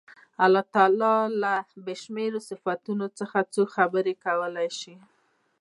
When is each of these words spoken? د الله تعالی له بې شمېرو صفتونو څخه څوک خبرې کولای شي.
د 0.03 0.03
الله 0.45 0.63
تعالی 0.75 1.17
له 1.41 1.53
بې 1.85 1.95
شمېرو 2.03 2.39
صفتونو 2.49 3.05
څخه 3.19 3.37
څوک 3.53 3.67
خبرې 3.77 4.13
کولای 4.25 4.69
شي. 4.79 4.95